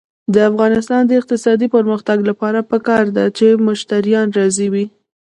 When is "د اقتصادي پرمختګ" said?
1.05-2.17